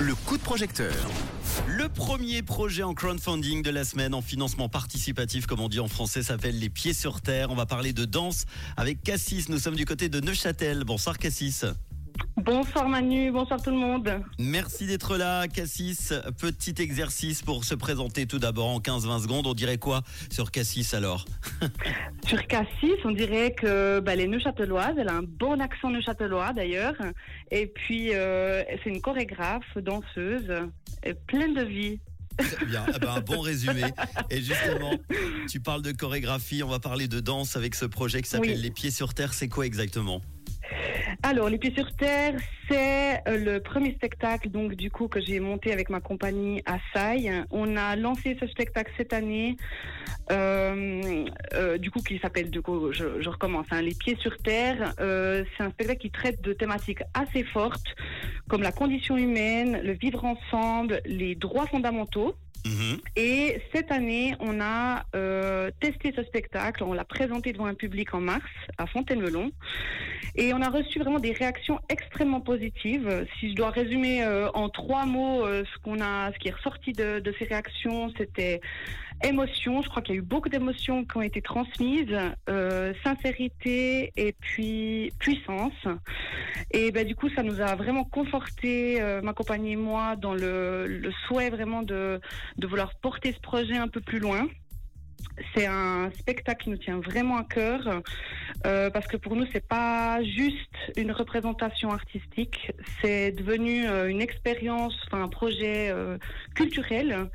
Le 0.00 0.16
coup 0.26 0.36
de 0.36 0.42
projecteur. 0.42 0.92
Le 1.68 1.88
premier 1.88 2.42
projet 2.42 2.82
en 2.82 2.92
crowdfunding 2.92 3.62
de 3.62 3.70
la 3.70 3.84
semaine 3.84 4.14
en 4.14 4.20
financement 4.20 4.68
participatif, 4.68 5.46
comme 5.46 5.60
on 5.60 5.68
dit 5.68 5.78
en 5.78 5.86
français, 5.86 6.24
s'appelle 6.24 6.58
Les 6.58 6.70
Pieds 6.70 6.92
sur 6.92 7.20
Terre. 7.20 7.52
On 7.52 7.54
va 7.54 7.66
parler 7.66 7.92
de 7.92 8.04
danse 8.04 8.46
avec 8.76 9.00
Cassis. 9.04 9.48
Nous 9.48 9.60
sommes 9.60 9.76
du 9.76 9.84
côté 9.84 10.08
de 10.08 10.18
Neuchâtel. 10.18 10.82
Bonsoir 10.82 11.16
Cassis. 11.16 11.64
Bonsoir 12.44 12.90
Manu, 12.90 13.30
bonsoir 13.30 13.62
tout 13.62 13.70
le 13.70 13.76
monde. 13.76 14.20
Merci 14.38 14.86
d'être 14.86 15.16
là, 15.16 15.48
Cassis. 15.48 16.12
Petit 16.38 16.74
exercice 16.82 17.40
pour 17.40 17.64
se 17.64 17.74
présenter 17.74 18.26
tout 18.26 18.38
d'abord 18.38 18.66
en 18.66 18.80
15-20 18.80 19.22
secondes. 19.22 19.46
On 19.46 19.54
dirait 19.54 19.78
quoi 19.78 20.02
sur 20.30 20.50
Cassis 20.50 20.92
alors 20.92 21.24
Sur 22.26 22.46
Cassis, 22.46 22.98
on 23.06 23.12
dirait 23.12 23.54
que 23.54 24.00
bah, 24.00 24.12
elle 24.12 24.20
est 24.20 24.28
neuchâteloise, 24.28 24.94
elle 24.98 25.08
a 25.08 25.14
un 25.14 25.22
bon 25.22 25.58
accent 25.58 25.88
neuchâtelois 25.88 26.52
d'ailleurs. 26.52 26.96
Et 27.50 27.66
puis, 27.66 28.10
euh, 28.12 28.62
c'est 28.82 28.90
une 28.90 29.00
chorégraphe, 29.00 29.78
danseuse, 29.78 30.52
pleine 31.26 31.54
de 31.54 31.62
vie. 31.62 31.98
Très 32.36 32.66
bien, 32.66 32.84
Eh 32.94 32.98
ben, 32.98 33.08
un 33.08 33.20
bon 33.20 33.40
résumé. 33.40 33.84
Et 34.28 34.42
justement, 34.42 34.92
tu 35.48 35.60
parles 35.60 35.82
de 35.82 35.92
chorégraphie, 35.92 36.62
on 36.62 36.68
va 36.68 36.78
parler 36.78 37.08
de 37.08 37.20
danse 37.20 37.56
avec 37.56 37.74
ce 37.74 37.86
projet 37.86 38.20
qui 38.20 38.28
s'appelle 38.28 38.56
Oui. 38.56 38.62
Les 38.62 38.70
Pieds 38.70 38.90
sur 38.90 39.14
Terre. 39.14 39.32
C'est 39.32 39.48
quoi 39.48 39.64
exactement? 39.64 40.20
Alors, 41.22 41.48
Les 41.48 41.58
Pieds 41.58 41.74
sur 41.74 41.94
Terre, 41.96 42.34
c'est 42.68 43.20
euh, 43.28 43.38
le 43.38 43.60
premier 43.60 43.92
spectacle 43.94 44.48
donc 44.48 44.74
du 44.74 44.90
coup 44.90 45.08
que 45.08 45.20
j'ai 45.20 45.40
monté 45.40 45.72
avec 45.72 45.90
ma 45.90 46.00
compagnie 46.00 46.62
à 46.66 46.78
Saille. 46.92 47.30
On 47.50 47.76
a 47.76 47.96
lancé 47.96 48.36
ce 48.40 48.46
spectacle 48.46 48.92
cette 48.96 49.12
année, 49.12 49.56
euh, 50.30 51.24
euh, 51.54 51.78
du 51.78 51.90
coup 51.90 52.00
qui 52.00 52.18
s'appelle 52.18 52.50
du 52.50 52.62
coup, 52.62 52.92
je, 52.92 53.28
recommence, 53.28 53.66
hein, 53.70 53.82
Les 53.82 53.94
Pieds 53.94 54.16
sur 54.16 54.36
Terre. 54.38 54.94
C'est 54.98 55.62
un 55.62 55.70
spectacle 55.70 56.00
qui 56.00 56.10
traite 56.10 56.40
de 56.42 56.52
thématiques 56.52 57.02
assez 57.14 57.44
fortes 57.44 57.94
comme 58.48 58.62
la 58.62 58.72
condition 58.72 59.16
humaine, 59.16 59.80
le 59.82 59.92
vivre 59.92 60.24
ensemble, 60.24 61.00
les 61.06 61.34
droits 61.34 61.66
fondamentaux. 61.66 62.34
Mhm. 62.64 62.98
Et 63.16 63.60
cette 63.74 63.92
année, 63.92 64.34
on 64.40 64.58
a 64.60 65.04
euh, 65.14 65.70
testé 65.80 66.12
ce 66.16 66.22
spectacle, 66.24 66.82
on 66.82 66.94
l'a 66.94 67.04
présenté 67.04 67.52
devant 67.52 67.66
un 67.66 67.74
public 67.74 68.14
en 68.14 68.20
mars 68.20 68.50
à 68.78 68.86
Fontaine-Melon, 68.86 69.50
et 70.34 70.54
on 70.54 70.62
a 70.62 70.70
reçu 70.70 70.98
vraiment 70.98 71.20
des 71.20 71.32
réactions 71.32 71.78
extrêmement 71.90 72.40
positives. 72.40 73.26
Si 73.38 73.50
je 73.50 73.54
dois 73.54 73.70
résumer 73.70 74.24
euh, 74.24 74.48
en 74.54 74.70
trois 74.70 75.04
mots 75.04 75.44
euh, 75.44 75.64
ce 75.72 75.82
qu'on 75.82 76.00
a, 76.00 76.32
ce 76.32 76.38
qui 76.38 76.48
est 76.48 76.52
ressorti 76.52 76.92
de, 76.92 77.20
de 77.20 77.34
ces 77.38 77.44
réactions, 77.44 78.10
c'était 78.16 78.60
émotion. 79.22 79.82
Je 79.82 79.88
crois 79.88 80.02
qu'il 80.02 80.14
y 80.14 80.18
a 80.18 80.20
eu 80.20 80.24
beaucoup 80.24 80.48
d'émotions 80.48 81.04
qui 81.04 81.16
ont 81.16 81.22
été 81.22 81.42
transmises, 81.42 82.16
euh, 82.48 82.92
sincérité 83.04 84.12
et 84.16 84.32
puis 84.32 85.12
puissance. 85.18 85.86
Et 86.70 86.90
ben 86.90 87.06
du 87.06 87.14
coup, 87.14 87.28
ça 87.30 87.42
nous 87.42 87.60
a 87.60 87.74
vraiment 87.74 88.04
conforté, 88.04 89.00
euh, 89.00 89.22
ma 89.22 89.32
compagnie 89.32 89.72
et 89.72 89.76
moi, 89.76 90.16
dans 90.16 90.34
le, 90.34 90.86
le 90.86 91.12
souhait 91.26 91.50
vraiment 91.50 91.82
de 91.82 92.20
de 92.56 92.66
vouloir 92.66 92.94
porter 93.00 93.32
ce 93.32 93.40
projet 93.40 93.76
un 93.76 93.88
peu 93.88 94.00
plus 94.00 94.18
loin. 94.18 94.48
C'est 95.54 95.66
un 95.66 96.10
spectacle 96.18 96.64
qui 96.64 96.70
nous 96.70 96.76
tient 96.76 97.00
vraiment 97.00 97.36
à 97.36 97.44
cœur 97.44 98.02
euh, 98.66 98.90
parce 98.90 99.06
que 99.06 99.16
pour 99.16 99.34
nous 99.34 99.46
c'est 99.52 99.66
pas 99.66 100.22
juste 100.22 100.76
une 100.96 101.10
représentation 101.10 101.90
artistique, 101.90 102.70
c'est 103.00 103.32
devenu 103.32 103.86
euh, 103.86 104.08
une 104.08 104.20
expérience, 104.20 104.94
enfin 105.06 105.22
un 105.24 105.28
projet 105.28 105.90
euh, 105.90 106.18
culturel. 106.54 107.28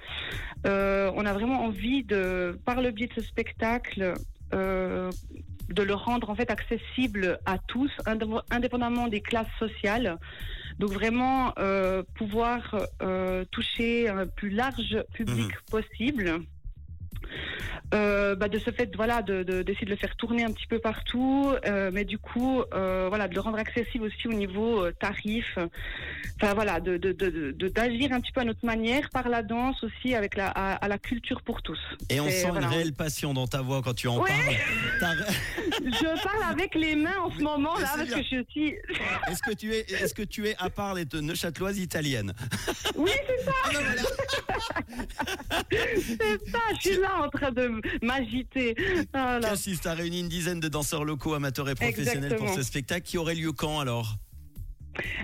On 0.65 1.25
a 1.25 1.33
vraiment 1.33 1.63
envie 1.63 2.03
de, 2.03 2.57
par 2.65 2.81
le 2.81 2.91
biais 2.91 3.07
de 3.07 3.21
ce 3.21 3.21
spectacle, 3.21 4.13
de 4.51 5.83
le 5.83 5.93
rendre 5.93 6.29
en 6.29 6.35
fait 6.35 6.49
accessible 6.51 7.39
à 7.45 7.57
tous, 7.57 7.91
indép- 8.05 8.43
indépendamment 8.49 9.07
des 9.07 9.21
classes 9.21 9.47
sociales. 9.57 10.17
Donc 10.79 10.91
vraiment 10.91 11.53
pouvoir 12.15 12.87
toucher 13.51 14.09
un 14.09 14.25
plus 14.27 14.49
large 14.49 15.03
public 15.13 15.51
possible. 15.69 16.41
Euh, 17.93 18.35
bah, 18.35 18.47
de 18.49 18.59
ce 18.59 18.69
fait, 18.69 18.95
voilà, 18.95 19.21
de- 19.23 19.41
de- 19.43 19.63
d'essayer 19.63 19.85
de, 19.85 19.91
le 19.91 19.95
faire 19.97 20.15
tourner 20.15 20.43
un 20.43 20.51
petit 20.51 20.67
peu 20.67 20.77
partout, 20.79 21.53
euh, 21.65 21.89
mais 21.91 22.05
du 22.05 22.17
coup, 22.19 22.61
euh, 22.73 23.07
voilà, 23.09 23.27
de 23.27 23.33
le 23.33 23.41
rendre 23.41 23.57
accessible 23.57 24.05
aussi 24.05 24.27
au 24.27 24.33
niveau 24.33 24.91
tarif. 24.91 25.57
Enfin 26.41 26.53
voilà, 26.53 26.79
de 26.79 26.97
d'agir 27.69 28.11
un 28.13 28.21
petit 28.21 28.31
peu 28.31 28.41
à 28.41 28.45
notre 28.45 28.65
manière 28.65 29.09
par 29.09 29.27
la 29.29 29.41
danse 29.41 29.83
aussi, 29.83 30.13
avec 30.15 30.35
la 30.35 30.47
à, 30.49 30.73
à 30.75 30.87
la 30.87 30.97
culture 30.97 31.41
pour 31.41 31.61
tous. 31.61 31.79
Et 32.09 32.19
on 32.19 32.29
sent 32.29 32.49
voilà, 32.49 32.67
une 32.67 32.73
réelle 32.73 32.93
passion 32.93 33.33
dans 33.33 33.47
ta 33.47 33.61
voix 33.61 33.81
quand 33.83 33.93
tu 33.95 34.07
en 34.07 34.19
Ouais. 34.21 34.29
parles. 34.99 35.25
Je 35.83 36.23
parle 36.23 36.51
avec 36.51 36.75
les 36.75 36.95
mains 36.95 37.17
en 37.23 37.31
ce 37.31 37.41
moment 37.41 37.77
là 37.79 37.87
parce 37.95 38.09
que 38.09 38.17
je 38.17 38.23
suis 38.23 38.39
aussi. 38.39 38.75
Est-ce 39.31 39.41
que 39.41 39.53
tu 39.53 39.73
es, 39.73 39.79
est-ce 39.79 40.13
que 40.13 40.23
tu 40.23 40.47
es 40.47 40.55
à 40.59 40.69
part 40.69 40.93
les 40.93 41.05
neuchâteloise 41.13 41.77
italienne 41.79 42.33
Oui, 42.95 43.11
c'est 43.27 43.43
ça. 43.45 43.51
Ah 43.65 43.69
ben 43.73 43.79
voilà. 43.81 44.01
C'est 45.71 46.51
ça, 46.51 46.59
je 46.75 46.89
suis 46.89 46.97
là 46.99 47.21
en 47.23 47.29
train 47.29 47.51
de 47.51 47.78
m'agiter. 48.01 48.75
Voilà. 49.13 49.49
Cassis, 49.49 49.81
t'as 49.81 49.93
réuni 49.93 50.21
une 50.21 50.29
dizaine 50.29 50.59
de 50.59 50.67
danseurs 50.67 51.03
locaux, 51.03 51.33
amateurs 51.33 51.69
et 51.69 51.75
professionnels 51.75 52.35
pour 52.35 52.49
ce 52.49 52.63
spectacle 52.63 53.05
qui 53.05 53.17
aurait 53.17 53.35
lieu 53.35 53.51
quand 53.51 53.79
alors? 53.79 54.15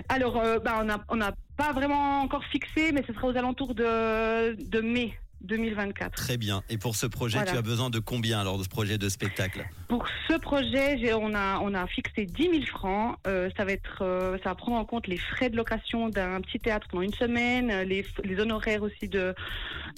Alors, 0.08 0.38
euh, 0.38 0.58
bah, 0.58 0.78
on 0.80 0.84
n'a 0.84 1.04
on 1.08 1.18
pas 1.56 1.72
vraiment 1.72 2.20
encore 2.20 2.44
fixé, 2.44 2.92
mais 2.92 3.02
ce 3.06 3.12
sera 3.12 3.28
aux 3.28 3.36
alentours 3.36 3.74
de, 3.74 4.54
de 4.54 4.80
mai 4.80 5.14
2024. 5.42 6.12
Très 6.16 6.36
bien. 6.36 6.62
Et 6.68 6.78
pour 6.78 6.96
ce 6.96 7.06
projet, 7.06 7.38
Voilà. 7.38 7.52
tu 7.52 7.58
as 7.58 7.62
besoin 7.62 7.90
de 7.90 7.98
combien 7.98 8.40
alors 8.40 8.58
de 8.58 8.62
ce 8.64 8.68
projet 8.68 8.98
de 8.98 9.08
spectacle? 9.08 9.66
Pour 9.88 10.04
ce 10.28 10.34
projet, 10.38 11.12
on 11.14 11.34
a, 11.34 11.58
on 11.60 11.74
a 11.74 11.86
fixé 11.86 12.26
10 12.26 12.42
000 12.42 12.54
francs. 12.66 13.16
Euh, 13.26 13.48
ça 13.56 13.64
va 13.64 13.72
être, 13.72 13.98
euh, 14.02 14.36
ça 14.42 14.50
va 14.50 14.54
prendre 14.54 14.76
en 14.78 14.84
compte 14.84 15.06
les 15.06 15.18
frais 15.18 15.50
de 15.50 15.56
location 15.56 16.08
d'un 16.08 16.40
petit 16.40 16.58
théâtre 16.58 16.86
pendant 16.90 17.02
une 17.02 17.14
semaine, 17.14 17.70
euh, 17.70 17.84
les, 17.84 18.04
les 18.24 18.40
honoraires 18.40 18.82
aussi 18.82 19.08
de, 19.08 19.34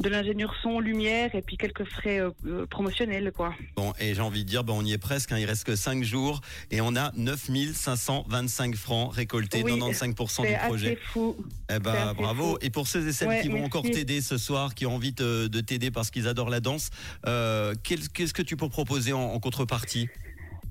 de 0.00 0.09
l'ingénieur 0.09 0.54
son, 0.62 0.81
lumière, 0.81 1.34
et 1.34 1.43
puis 1.43 1.56
quelques 1.56 1.84
frais 1.84 2.20
euh, 2.20 2.66
promotionnels, 2.66 3.32
quoi. 3.34 3.55
Bon, 3.76 3.93
et 4.00 4.15
j'ai 4.15 4.20
envie 4.20 4.44
de 4.44 4.49
dire, 4.49 4.65
ben, 4.65 4.75
on 4.75 4.84
y 4.84 4.93
est 4.93 4.99
presque, 4.99 5.32
hein, 5.32 5.38
il 5.38 5.44
reste 5.47 5.65
que 5.65 5.76
5 5.76 6.03
jours 6.05 6.41
et 6.70 6.81
on 6.81 6.94
a 6.97 7.10
9525 7.16 8.75
francs 8.76 9.12
récoltés, 9.15 9.62
Oui, 9.62 9.72
95% 9.72 10.43
C'est 10.43 10.53
du 10.53 10.59
projet. 10.66 10.99
fou. 11.12 11.37
Eh 11.70 11.75
c'est 11.75 11.81
ben, 11.82 12.12
bravo. 12.15 12.53
fou. 12.53 12.59
Et 12.60 12.70
pour 12.70 12.87
ceux 12.88 13.06
et 13.09 13.12
celles 13.12 13.28
Ouais, 13.28 13.41
qui 13.43 13.49
vont 13.49 13.55
merci. 13.55 13.66
encore 13.66 13.82
t'aider 13.82 14.20
ce 14.20 14.38
soir, 14.38 14.75
qui 14.75 14.87
ont 14.87 14.94
envie 14.94 15.12
de, 15.12 15.38
de 15.47 15.60
t'aider 15.60 15.91
parce 15.93 16.10
qu'ils 16.10 16.26
adorent 16.26 16.50
la 16.50 16.60
danse, 16.60 16.91
euh, 17.26 17.75
qu'est- 17.84 18.12
qu'est-ce 18.12 18.34
que 18.34 18.43
tu 18.43 18.56
peux 18.56 18.69
proposer 18.69 19.12
en, 19.12 19.38
contrepartie? 19.38 20.09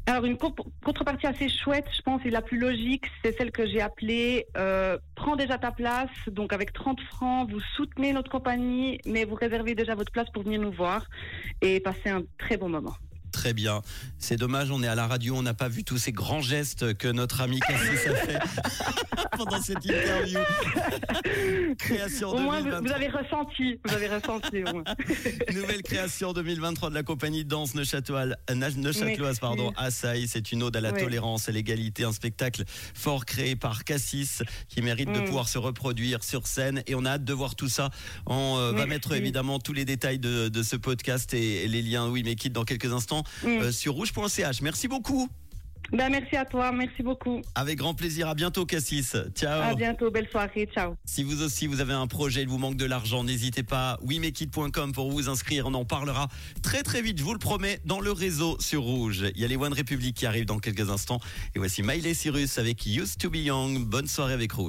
Alors 0.08 0.24
une 0.26 0.38
contrepartie 0.38 1.28
assez 1.28 1.50
chouette, 1.50 1.86
je 1.96 2.02
pense, 2.02 2.22
et 2.26 2.30
la 2.30 2.42
plus 2.42 2.58
logique, 2.58 3.06
c'est 3.24 3.38
celle 3.38 3.52
que 3.52 3.68
j'ai 3.68 3.82
appelée 3.82 4.46
euh, 4.56 4.98
Prends 5.16 5.36
déjà 5.36 5.58
ta 5.58 5.72
place. 5.72 6.10
Donc 6.28 6.54
avec 6.54 6.72
30 6.72 7.02
francs, 7.02 7.50
vous 7.52 7.60
soutenez 7.76 8.14
notre 8.14 8.32
compagnie, 8.32 9.00
mais 9.06 9.26
vous 9.26 9.36
réservez 9.36 9.76
déjà 9.76 9.96
votre 9.96 10.12
place 10.12 10.30
pour 10.34 10.44
venir 10.44 10.62
nous 10.62 10.72
voir 10.72 11.06
et 11.62 11.80
passer 11.82 12.10
un 12.10 12.24
très 12.38 12.56
bon 12.56 12.70
moment. 12.70 12.96
Très 13.48 13.54
bien. 13.54 13.82
C'est 14.20 14.36
dommage, 14.36 14.72
on 14.72 14.84
est 14.84 14.88
à 14.90 14.96
la 14.96 15.08
radio, 15.08 15.34
on 15.38 15.42
n'a 15.42 15.54
pas 15.54 15.70
vu 15.70 15.86
tous 15.86 15.98
ces 15.98 16.12
grands 16.12 16.42
gestes 16.42 16.98
que 16.98 17.08
notre 17.08 17.40
ami 17.40 17.62
Cassis 17.62 18.08
a 18.10 18.16
fait 18.16 18.40
pendant 19.38 19.62
cette 19.62 19.86
interview. 19.86 20.40
Création 21.80 22.32
Au 22.32 22.40
moins, 22.40 22.60
vous, 22.60 22.70
2023. 22.72 22.82
vous 22.82 22.94
avez 22.94 23.08
ressenti, 23.08 23.80
vous 23.86 23.94
avez 23.94 24.08
ressenti. 24.10 24.64
au 24.66 24.74
moins. 24.74 24.84
Nouvelle 25.54 25.82
création 25.82 26.34
2023 26.34 26.90
de 26.90 26.96
la 26.96 27.04
compagnie 27.04 27.46
de 27.46 27.50
danse 27.50 27.74
Neuchâteloise, 27.74 28.36
Neuchâteloise 28.76 29.40
pardon, 29.40 29.72
à 29.78 29.92
Saï. 29.92 30.28
C'est 30.28 30.52
une 30.52 30.64
ode 30.64 30.76
à 30.76 30.82
la 30.82 30.92
Oui. 30.92 31.02
tolérance 31.04 31.48
et 31.48 31.54
l'égalité. 31.54 32.04
Un 32.04 32.12
spectacle 32.12 32.66
fort 32.94 33.24
créé 33.26 33.56
par 33.56 33.86
Cassis 33.86 34.44
qui 34.68 34.82
mérite 34.82 35.10
de 35.10 35.20
Mm. 35.22 35.26
pouvoir 35.26 35.48
se 35.48 35.58
reproduire 35.58 36.22
sur 36.22 36.48
scène. 36.48 36.84
Et 36.86 36.96
on 36.96 37.06
a 37.06 37.12
hâte 37.12 37.24
de 37.24 37.34
voir 37.34 37.56
tout 37.56 37.70
ça. 37.70 37.92
On 38.26 38.58
euh, 38.58 38.74
va 38.74 38.86
mettre 38.88 39.14
évidemment 39.14 39.60
tous 39.60 39.72
les 39.74 39.86
détails 39.86 40.20
de, 40.20 40.50
de 40.50 40.64
ce 40.64 40.76
podcast 40.76 41.34
et, 41.34 41.64
et 41.64 41.68
les 41.70 41.82
liens, 41.82 42.10
oui, 42.10 42.24
mais 42.26 42.36
quitte 42.36 42.52
dans 42.54 42.66
quelques 42.66 42.92
instants 42.92 43.24
Mm. 43.44 43.48
euh, 43.48 43.72
sur 43.72 43.94
rouge.ch. 43.94 44.62
Merci 44.62 44.88
beaucoup. 44.88 45.30
Ben, 45.94 46.10
merci 46.10 46.36
à 46.36 46.44
toi, 46.44 46.74
merci 46.74 47.02
beaucoup. 47.02 47.42
Avec 47.56 47.78
grand 47.78 47.94
plaisir. 47.94 48.28
À 48.28 48.36
bientôt, 48.36 48.66
Cassis. 48.66 49.16
Ciao. 49.36 49.62
À 49.62 49.74
bientôt, 49.74 50.12
belle 50.12 50.28
soirée, 50.30 50.68
ciao. 50.74 50.96
Si 51.06 51.24
vous 51.24 51.44
aussi 51.44 51.66
vous 51.66 51.80
avez 51.80 51.94
un 51.94 52.08
projet, 52.08 52.42
il 52.42 52.50
vous 52.50 52.58
manque 52.58 52.76
de 52.76 52.84
l'argent, 52.84 53.24
n'hésitez 53.24 53.64
pas. 53.64 53.98
WeMakeIt.com 54.04 54.92
pour 54.92 55.10
vous 55.12 55.30
inscrire. 55.30 55.66
On 55.68 55.74
en 55.74 55.86
parlera 55.86 56.28
très 56.62 56.84
très 56.84 57.02
vite, 57.02 57.20
je 57.20 57.24
vous 57.24 57.32
le 57.32 57.40
promets, 57.40 57.80
dans 57.86 58.02
le 58.02 58.12
réseau 58.12 58.58
sur 58.60 58.82
Rouge. 58.82 59.24
Il 59.36 59.42
y 59.42 59.46
a 59.46 59.48
les 59.48 59.56
One 59.56 59.74
Republic 59.74 60.14
qui 60.14 60.26
arrivent 60.26 60.46
dans 60.46 60.60
quelques 60.60 60.90
instants. 60.90 61.22
Et 61.56 61.60
voici 61.60 61.84
Miley 61.84 62.14
Cyrus 62.14 62.58
avec 62.58 62.86
Used 62.86 63.18
to 63.18 63.30
Be 63.30 63.38
Young. 63.38 63.86
Bonne 63.86 64.08
soirée 64.08 64.34
avec 64.34 64.52
Rouge. 64.52 64.66